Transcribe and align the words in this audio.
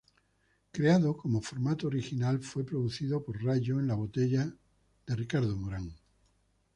Creado 0.71 1.15
como 1.15 1.43
formato 1.43 1.85
original, 1.85 2.39
fue 2.39 2.65
producido 2.65 3.21
por 3.23 3.39
Rayo 3.43 3.79
en 3.79 3.85
la 3.85 3.93
botella 3.93 4.51
de 5.05 5.15
Ricardo 5.15 5.55
Morán. 5.55 5.93